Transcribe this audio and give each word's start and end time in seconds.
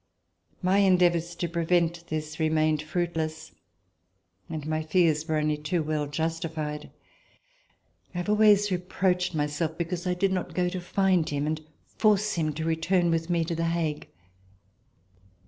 My 0.63 0.79
endeavors 0.79 1.35
to 1.35 1.47
prevent 1.47 2.07
this 2.07 2.39
remained 2.39 2.81
fruitless 2.81 3.51
and 4.49 4.65
my 4.65 4.81
fears 4.81 5.27
were 5.27 5.37
only 5.37 5.57
too 5.57 5.83
well 5.83 6.07
justified. 6.07 6.89
I 8.15 8.17
have 8.17 8.27
always 8.29 8.71
reproached 8.71 9.35
my 9.35 9.45
self 9.45 9.77
because 9.77 10.07
I 10.07 10.15
did 10.15 10.31
not 10.31 10.55
go 10.55 10.69
to 10.69 10.81
find 10.81 11.29
him 11.29 11.45
and 11.45 11.63
force 11.99 12.33
him 12.33 12.51
to 12.53 12.65
return 12.65 13.11
with 13.11 13.29
me 13.29 13.45
to 13.45 13.53
The 13.53 13.65
Hague. 13.67 14.07